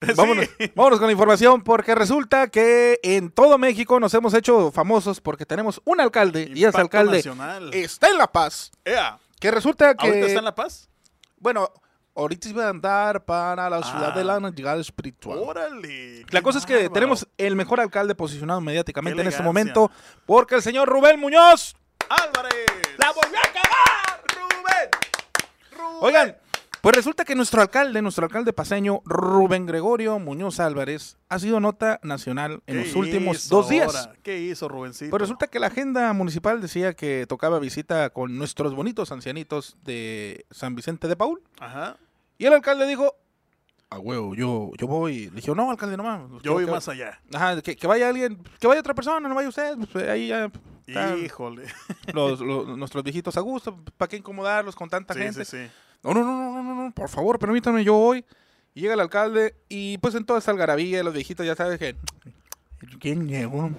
[0.16, 5.20] Vámonos, vámonos con la información porque resulta que en todo México nos hemos hecho famosos
[5.20, 7.70] porque tenemos un alcalde y ese Impacto alcalde nacional.
[7.74, 8.70] está en La Paz.
[8.84, 10.06] Ea, Que resulta que...
[10.06, 10.88] ¿Ahorita está en La Paz?
[11.36, 11.68] Bueno,
[12.14, 14.18] ahorita iba a andar para la ciudad Ah.
[14.18, 15.38] de la llegada espiritual.
[15.38, 16.24] Órale.
[16.30, 16.92] La cosa es que bárbaro.
[16.94, 19.90] tenemos el mejor alcalde posicionado mediáticamente en este momento
[20.24, 21.74] porque el señor Rubén Muñoz
[22.08, 22.54] Álvarez.
[22.96, 24.24] la volvió a acabar.
[24.34, 24.90] Rubén.
[25.78, 25.98] Rubén.
[26.00, 26.36] Oigan,
[26.80, 32.00] pues resulta que nuestro alcalde, nuestro alcalde paseño, Rubén Gregorio Muñoz Álvarez, ha sido nota
[32.02, 34.08] nacional en ¿Qué los últimos dos días.
[34.22, 35.10] ¿Qué hizo Rubencito?
[35.10, 40.46] Pues resulta que la agenda municipal decía que tocaba visita con nuestros bonitos ancianitos de
[40.50, 41.42] San Vicente de Paul.
[41.60, 41.96] Ajá.
[42.38, 43.14] Y el alcalde dijo,
[43.90, 45.26] a huevo, yo, yo voy.
[45.30, 46.42] Le dije, no, alcalde, no mames.
[46.42, 47.20] Yo voy que- más allá.
[47.34, 49.76] Ajá, que, que vaya alguien, que vaya otra persona, no vaya usted.
[49.92, 50.50] pues, ahí ya
[51.22, 51.64] Híjole.
[52.14, 53.76] los, los- nuestros viejitos a gusto.
[53.98, 55.44] ¿Para qué incomodarlos con tanta Sí, gente?
[55.44, 55.70] sí, sí.
[56.02, 56.49] No, no, no, no,
[56.92, 58.24] por favor, permítame, yo voy.
[58.74, 61.96] Y llega el alcalde y pues en toda esa algarabía, los viejitos ya sabes que...
[63.00, 63.70] ¿Quién llegó?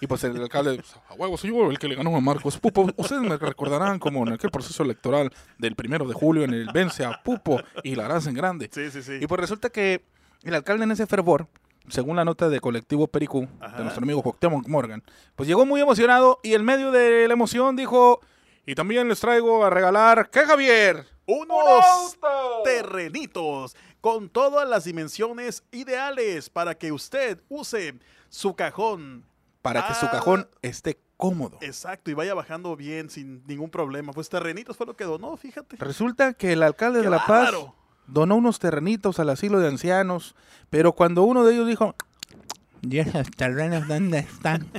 [0.00, 2.58] Y pues el alcalde, pues, a huevo, soy yo el que le ganó a Marcos
[2.58, 2.90] Pupo.
[2.96, 7.04] Ustedes me recordarán como en aquel proceso electoral del primero de julio en el vence
[7.04, 8.68] a Pupo y la harás en grande.
[8.72, 9.18] Sí, sí, sí.
[9.20, 10.04] Y pues resulta que
[10.42, 11.48] el alcalde en ese fervor,
[11.88, 13.78] según la nota de colectivo Pericú, Ajá.
[13.78, 15.02] de nuestro amigo Cuauhtémoc Morgan,
[15.36, 18.20] pues llegó muy emocionado y en medio de la emoción dijo,
[18.66, 21.06] y también les traigo a regalar, ¿qué Javier?
[21.26, 22.18] Unos
[22.64, 29.24] terrenitos con todas las dimensiones ideales para que usted use su cajón.
[29.62, 31.58] Para que su cajón esté cómodo.
[31.62, 34.12] Exacto, y vaya bajando bien sin ningún problema.
[34.12, 35.76] Pues terrenitos fue lo que donó, fíjate.
[35.78, 37.74] Resulta que el alcalde ¡Qué de La Paz bárbaro!
[38.06, 40.34] donó unos terrenitos al asilo de ancianos,
[40.68, 41.94] pero cuando uno de ellos dijo,
[42.82, 44.70] ¿y esos terrenos dónde están?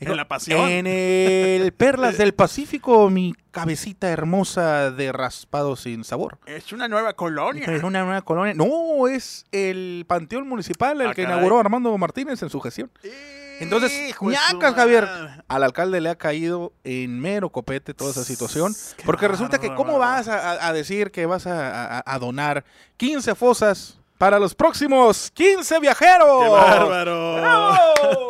[0.12, 0.68] En la pasión.
[0.68, 6.38] En el Perlas del Pacífico, mi cabecita hermosa de raspado sin sabor.
[6.46, 7.64] Es una nueva colonia.
[7.66, 8.54] Es una nueva colonia.
[8.54, 11.36] No, es el Panteón Municipal el Ah, que caray.
[11.38, 12.90] inauguró Armando Martínez en su gestión.
[13.60, 15.08] Entonces, ñacas, Javier.
[15.48, 18.72] Al alcalde le ha caído en mero copete toda esa situación.
[18.96, 22.18] Qué Porque resulta que, ¿cómo vas a, a- a decir que vas a, a- a
[22.20, 22.64] donar
[22.98, 26.44] 15 fosas para los próximos 15 viajeros?
[26.44, 27.34] ¡Qué bárbaro!
[27.34, 28.28] ¡Bravo!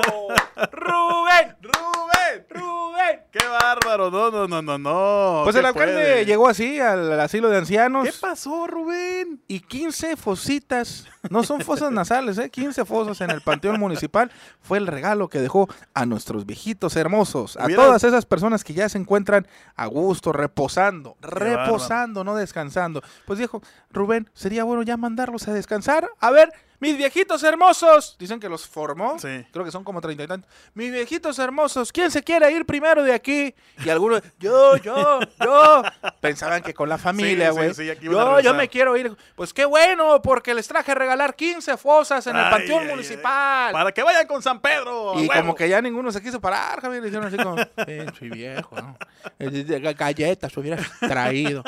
[0.73, 1.57] ¡Rubén!
[1.61, 2.47] ¡Rubén!
[2.51, 3.21] ¡Rubén!
[3.31, 3.47] ¡Qué
[3.89, 4.11] bárbaro!
[4.11, 5.41] No, no, no, no, no.
[5.45, 6.25] Pues ¿Qué el alcalde puede?
[6.27, 8.07] llegó así al, al asilo de ancianos.
[8.07, 9.19] ¿Qué pasó, Rubén?
[9.49, 12.51] y 15 fositas, no son fosas nasales, ¿eh?
[12.51, 17.57] 15 fosas en el Panteón Municipal fue el regalo que dejó a nuestros viejitos hermosos,
[17.57, 23.03] a todas esas personas que ya se encuentran a gusto, reposando, reposando, no descansando.
[23.27, 26.09] Pues dijo, Rubén, sería bueno ya mandarlos a descansar.
[26.21, 29.45] A ver, mis viejitos hermosos, dicen que los formó, Sí.
[29.53, 30.51] creo que son como treinta y tantos.
[30.75, 33.55] Mis viejitos hermosos, ¿quién se quiere ir primero de aquí?
[33.85, 35.83] Y algunos, yo, yo, yo.
[36.21, 37.75] Pensaban que con la familia, Sí, sí, güey.
[37.75, 39.17] sí, yo, yo me quiero ir.
[39.35, 42.87] Pues qué bueno, porque les traje a regalar 15 fosas en el Panteón.
[42.87, 43.73] Municipal.
[43.73, 45.15] Para que vayan con San Pedro.
[45.17, 45.33] Y huevo.
[45.41, 47.03] como que ya ninguno se quiso parar, Javier.
[47.03, 47.57] Le dijeron así como,
[47.87, 48.97] "Eh, soy viejo, ¿no?
[49.39, 51.63] Eh, Galletas hubieras traído.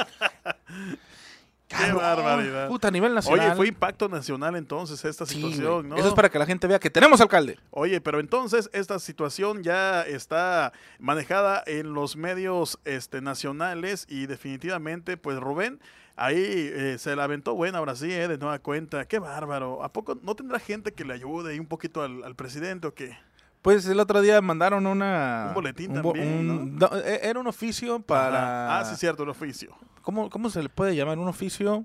[1.70, 2.68] Qué barbaridad.
[2.68, 3.46] Puta, a nivel nacional.
[3.46, 5.88] Oye, fue impacto nacional entonces esta Sí, situación.
[5.88, 5.96] ¿no?
[5.96, 7.58] Eso es para que la gente vea que tenemos alcalde.
[7.70, 15.16] Oye, pero entonces esta situación ya está manejada en los medios este, nacionales y definitivamente,
[15.16, 15.80] pues Rubén,
[16.16, 19.04] ahí eh, se la aventó buena ahora sí, eh, de nueva cuenta.
[19.06, 19.84] Qué bárbaro.
[19.84, 22.94] ¿A poco no tendrá gente que le ayude ahí un poquito al, al presidente o
[22.94, 23.16] qué?
[23.62, 25.46] Pues el otro día mandaron una...
[25.48, 28.66] Un boletín bo- también, un- no, e- Era un oficio para...
[28.66, 28.78] Ajá.
[28.80, 29.74] Ah, sí, cierto, el oficio.
[30.02, 31.18] ¿cómo, ¿Cómo se le puede llamar?
[31.18, 31.84] Un oficio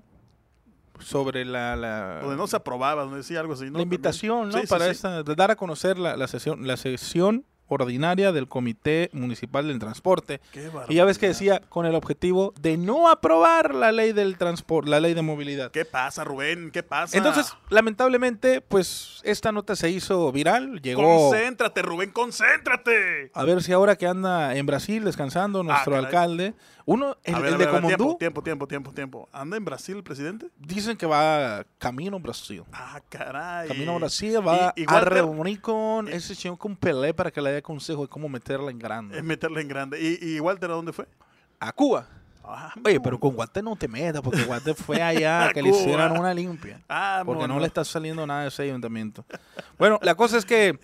[0.98, 1.76] sobre la...
[1.76, 3.76] la Donde no se aprobaba, donde decía algo así, ¿no?
[3.78, 4.54] la invitación, ¿no?
[4.54, 4.90] Sí, sí, para sí.
[4.92, 9.78] esta, de dar a conocer la, la sesión, la sesión ordinaria del Comité Municipal del
[9.78, 10.40] Transporte.
[10.52, 14.36] Qué Y ya ves que decía con el objetivo de no aprobar la ley del
[14.38, 15.70] transporte, la ley de movilidad.
[15.70, 16.70] ¿Qué pasa, Rubén?
[16.70, 17.16] ¿Qué pasa?
[17.16, 23.30] Entonces, lamentablemente, pues esta nota se hizo viral, llegó Concéntrate, Rubén, concéntrate.
[23.34, 26.06] a ver si ahora que anda en Brasil descansando nuestro caray.
[26.06, 26.54] alcalde,
[26.88, 29.28] uno, el, ver, el de ver, ver, Comondú, tiempo, tiempo, tiempo, tiempo, tiempo.
[29.32, 30.46] ¿Anda en Brasil el presidente?
[30.56, 32.62] dicen que va camino a Brasil.
[32.72, 33.66] Ah, caray.
[33.68, 37.40] Camino a Brasil va Y- a igual reunir con ese señor con Pelé para que
[37.42, 39.18] le dé consejo de cómo meterla en grande.
[39.18, 40.00] Es meterle en grande.
[40.00, 41.06] ¿Y, y Walter a dónde fue?
[41.58, 42.06] A Cuba.
[42.48, 45.80] Ah, Oye, pero con Guate no te metas, porque Guate fue allá que le Cuba.
[45.82, 46.80] hicieran una limpia.
[46.88, 49.24] Ah, Porque no le está saliendo nada de ese ayuntamiento.
[49.76, 50.78] Bueno, la cosa es que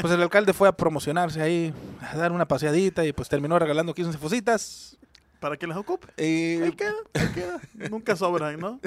[0.00, 3.92] pues el alcalde fue a promocionarse ahí, a dar una paseadita y pues terminó regalando
[3.92, 4.96] 15 fositas.
[5.40, 6.06] ¿Para que las ocupe?
[6.22, 7.58] Y Ahí queda, ahí queda.
[7.90, 8.78] Nunca sobran, ¿no?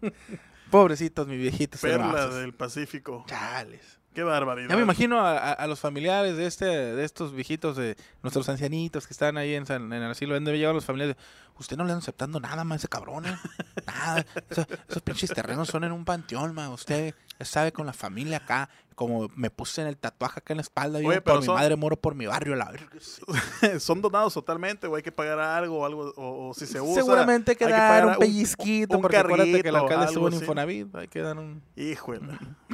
[0.70, 1.80] pobrecitos, mis viejitos.
[1.80, 3.24] Perla del Pacífico.
[3.26, 3.98] Chales.
[4.14, 4.70] Qué barbaridad.
[4.70, 8.48] Ya me imagino a, a- a los familiares de este, de estos viejitos, de nuestros
[8.48, 11.16] ancianitos que están ahí en, San- en el asilo, deben de llegar los familiares.
[11.56, 13.38] Usted no le anda aceptando nada más ese cabrón, ¿eh?
[13.86, 14.26] Nada.
[14.48, 16.70] Esos, esos pinches terrenos son en un panteón, ma.
[16.70, 18.68] Usted sabe con la familia acá,
[19.00, 21.54] como me puse en el tatuaje acá en la espalda, Oye, pero por mi son-
[21.54, 22.70] madre, moro por mi barrio, la.
[23.80, 26.96] Son donados totalmente, o hay que pagar algo, o algo, o, o si se usa.
[27.02, 30.28] Seguramente hay que dar pagar un pellizquito, un porque acuérdate que el carguito, alcalde estuvo
[30.28, 30.34] en.
[30.34, 32.20] Infonavit, hay que dar un, Híjole,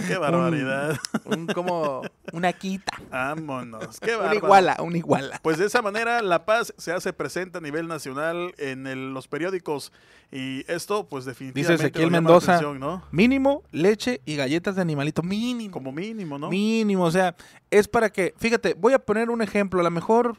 [0.08, 0.96] qué barbaridad.
[1.26, 2.02] un como
[2.32, 4.37] una quita, Vámonos, qué una bárbaro.
[4.46, 5.40] iguala, una iguala.
[5.44, 9.28] Pues de esa manera La Paz se hace presente a nivel nacional en el- los
[9.28, 9.93] periódicos
[10.32, 12.52] y esto pues definitivamente Ezequiel llama la Mendoza.
[12.56, 13.05] atención, ¿no?
[13.12, 15.70] Mínimo leche y galletas de animalito, mínimo.
[15.73, 16.49] Como mínimo, ¿no?
[16.51, 17.37] Mínimo, o sea,
[17.71, 20.37] es para que, fíjate, voy a poner un ejemplo, a lo mejor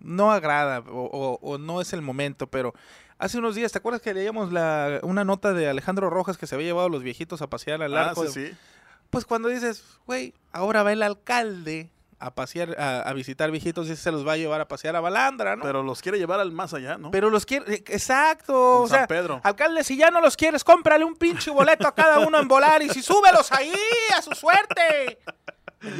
[0.00, 2.74] no agrada o, o- o no es el momento, pero
[3.18, 6.54] hace unos días, ¿te acuerdas que leíamos la, una nota de Alejandro Rojas que se
[6.54, 8.26] había llevado a los viejitos a pasear al Ah, arco?
[8.26, 8.56] sí, de- sí.
[9.10, 13.96] Pues cuando dices, güey, ahora va el alcalde a pasear, a, a visitar viejitos y
[13.96, 15.62] se los va a llevar a pasear a Balandra, ¿no?
[15.62, 17.10] Pero, Pero los quiere llevar al más allá, ¿no?
[17.30, 19.40] los quiere, eh, exacto, Con o San sea, Pedro.
[19.44, 22.96] alcalde, si ya no los quieres, cómprale un pinche boleto a cada uno en Volaris
[22.96, 23.72] y súbelos ahí,
[24.16, 25.18] a su suerte.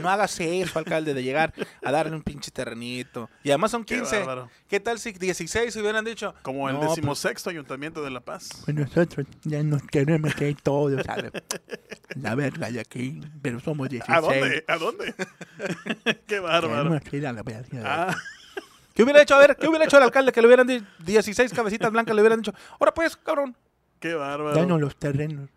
[0.03, 1.53] No hagas eso, alcalde, de llegar
[1.83, 3.29] a darle un pinche terrenito.
[3.43, 4.19] Y además son Qué 15.
[4.21, 4.51] bárbaro.
[4.69, 6.35] ¿Qué tal si 16 hubieran dicho?
[6.43, 8.63] Como el "No, pues, decimosexto ayuntamiento de La Paz.
[8.65, 11.33] Pues nosotros ya nos queremos que todos, ¿sabes?
[12.21, 14.17] La verga de aquí, pero somos 16.
[14.17, 14.65] ¿A dónde?
[14.69, 15.15] ¿A dónde?
[16.27, 16.85] qué bárbaro.
[16.91, 17.81] Queremos ir a la verga.
[17.85, 18.17] Ah,
[18.95, 19.35] ¿Qué hubiera hecho?
[19.35, 22.15] A ver, ¿qué hubiera hecho el alcalde que le hubieran dicho 16 cabecitas blancas?
[22.17, 23.55] Le hubieran dicho, ahora pues, cabrón.
[24.01, 24.55] qué bárbaro.
[24.57, 25.51] Danos los terrenos.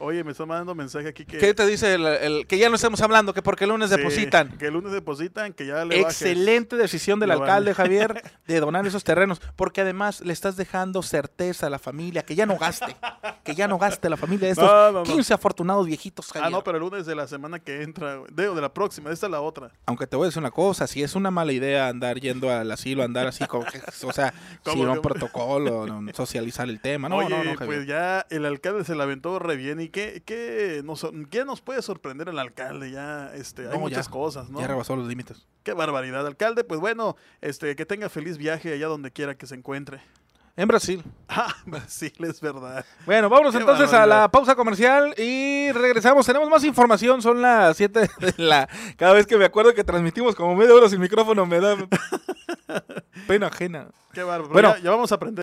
[0.00, 1.38] Oye, me está mandando mensaje aquí que...
[1.38, 3.34] ¿Qué te dice el, el- que ya no estemos hablando?
[3.34, 4.48] Que porque el lunes Sí, depositan.
[4.58, 6.22] Que el lunes depositan, que ya le bajes.
[6.22, 7.74] Excelente decisión del alcalde vale.
[7.80, 12.34] Javier de donar esos terrenos, porque además le estás dejando certeza a la familia que
[12.34, 12.96] ya no gaste,
[13.44, 15.02] que ya no gaste la familia de estos No, no, no.
[15.04, 16.46] 15 afortunados viejitos, Javier.
[16.46, 19.26] Ah, no, pero el lunes de la semana que entra, de, de la próxima, esta
[19.26, 19.70] es la otra.
[19.86, 22.70] Aunque te voy a decir una cosa, si es una mala idea andar yendo al
[22.72, 24.32] asilo, andar así como que, o sea,
[24.64, 27.66] ¿Cómo sin un protocolo, no, socializar el tema, no, Oye, no, no, Javier.
[27.66, 29.80] pues ya el alcalde se la aventó re bien.
[29.80, 32.90] ¿Y qué, qué, nos, qué nos puede sorprender el alcalde?
[32.90, 34.12] Ya este, hay No, muchas ya.
[34.12, 34.60] cosas, ¿no?
[34.60, 35.46] Ya rebasó los límites.
[35.62, 36.26] Qué barbaridad.
[36.26, 40.00] Alcalde, pues bueno, este, que tenga feliz viaje allá donde quiera que se encuentre.
[40.56, 41.02] En Brasil.
[41.32, 42.84] Ah, Brasil, es verdad.
[43.06, 46.26] Bueno, vámonos Qué entonces a la pausa comercial y regresamos.
[46.26, 48.68] Tenemos más información, son las 7 de la...
[48.96, 51.76] Cada vez que me acuerdo que transmitimos como media hora sin micrófono me da
[53.28, 53.88] pena ajena.
[54.12, 54.52] Qué bárbaro.
[54.52, 54.74] Bueno.
[54.76, 55.38] ya, ya vamos a aprender.